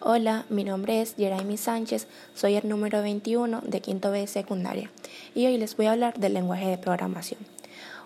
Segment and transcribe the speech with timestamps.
[0.00, 4.92] Hola, mi nombre es Jeremy Sánchez, soy el número 21 de quinto B de secundaria
[5.34, 7.40] y hoy les voy a hablar del lenguaje de programación.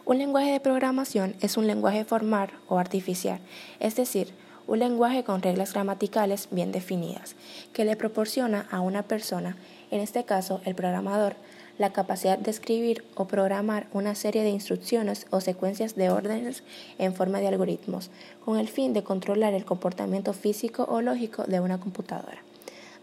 [0.07, 3.41] Un lenguaje de programación es un lenguaje formal o artificial,
[3.79, 4.33] es decir,
[4.67, 7.37] un lenguaje con reglas gramaticales bien definidas,
[7.75, 9.59] que le proporciona a una persona,
[9.91, 11.37] en este caso el programador,
[11.79, 16.63] la capacidad de escribir o programar una serie de instrucciones o secuencias de órdenes
[16.99, 18.11] en forma de algoritmos,
[18.45, 22.43] con el fin de controlar el comportamiento físico o lógico de una computadora,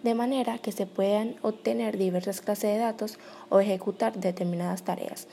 [0.04, 5.28] de manera que se puedan obtener diversas clases de datos o ejecutar determinadas tareas.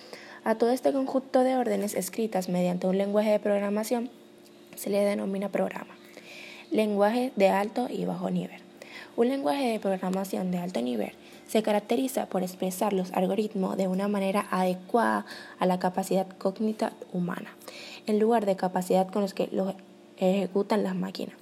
[0.44, 4.10] A todo este conjunto de órdenes escritas mediante un lenguaje de programación
[4.76, 5.96] se le denomina programa.
[6.70, 8.65] Lenguaje de alto y bajo nivel.
[9.16, 11.12] Un lenguaje de programación de alto nivel
[11.48, 15.24] se caracteriza por expresar los algoritmos de una manera adecuada
[15.58, 17.56] a la capacidad cognitiva humana,
[18.06, 19.72] en lugar de capacidad con los que los
[20.18, 21.34] ejecutan las máquinas.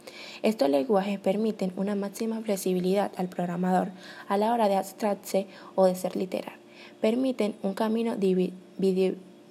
[0.43, 3.89] Estos lenguajes permiten una máxima flexibilidad al programador
[4.29, 6.55] a la hora de abstraerse o de ser literal.
[7.01, 8.15] Permiten un camino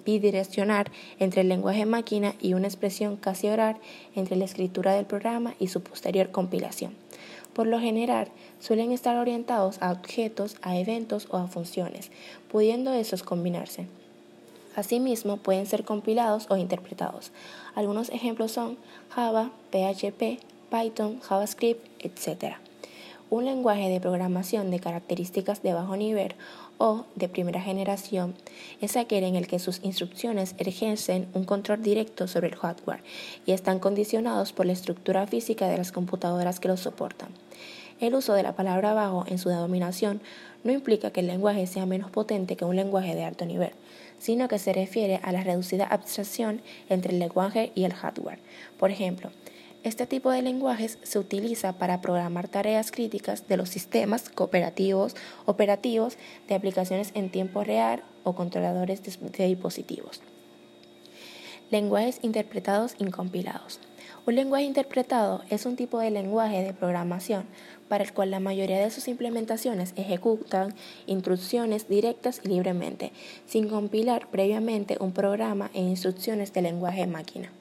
[0.06, 0.86] bidireccional
[1.20, 3.76] entre el lenguaje máquina y una expresión casi oral
[4.16, 7.03] entre la escritura del programa y su posterior compilación.
[7.54, 8.30] Por lo general,
[8.60, 12.12] suelen estar orientados a objetos, a eventos o a funciones,
[12.52, 13.88] pudiendo esos combinarse.
[14.76, 17.32] Asimismo, pueden ser compilados o interpretados.
[17.76, 18.78] Algunos ejemplos son
[19.10, 20.40] Java, PHP,
[20.72, 22.56] Python, JavaScript, etc.
[23.34, 26.36] Un lenguaje de programación de características de bajo nivel
[26.78, 28.36] o de primera generación
[28.80, 33.02] es aquel en el que sus instrucciones ejercen un control directo sobre el hardware
[33.48, 37.30] y están condicionados por la estructura física de las computadoras que los soportan.
[38.00, 40.22] El uso de la palabra bajo en su denominación
[40.64, 43.72] no implica que el lenguaje sea menos potente que un lenguaje de alto nivel,
[44.20, 48.38] sino que se refiere a la reducida abstracción entre el lenguaje y el hardware.
[48.78, 49.32] Por ejemplo,
[49.84, 56.18] este tipo de lenguajes se utiliza para programar tareas críticas de los sistemas cooperativos operativos
[56.48, 60.22] de aplicaciones en tiempo real o controladores de, dispositivos.
[61.70, 63.82] Lenguajes interpretados incompilados.
[64.26, 67.44] Un lenguaje interpretado es un tipo de lenguaje de programación
[67.90, 70.74] para el cual la mayoría de sus implementaciones ejecutan
[71.08, 73.12] instrucciones directas y libremente,
[73.48, 77.52] sin compilar previamente un programa e instrucciones de lenguaje máquina.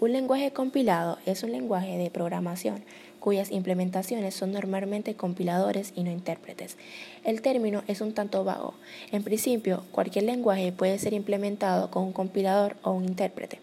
[0.00, 2.82] Un lenguaje compilado es un lenguaje de programación
[3.18, 6.78] cuyas implementaciones son normalmente compiladores y no intérpretes.
[7.22, 8.72] El término es un tanto vago.
[9.12, 13.58] En principio, cualquier lenguaje puede ser implementado con un compilador o un intérprete.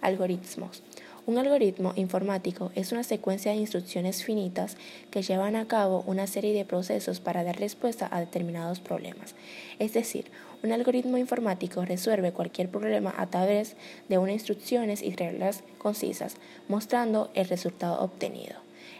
[0.00, 0.84] Algoritmos.
[1.26, 4.76] Un algoritmo informático es una secuencia de instrucciones finitas
[5.10, 9.34] que llevan a cabo una serie de procesos para dar respuesta a determinados problemas.
[9.78, 10.26] Es decir,
[10.62, 13.74] un algoritmo informático resuelve cualquier problema a través
[14.10, 16.36] de unas instrucciones y reglas concisas,
[16.68, 18.56] mostrando el resultado obtenido.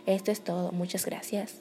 [0.07, 0.73] Esto es todo.
[0.73, 1.61] Muchas gracias.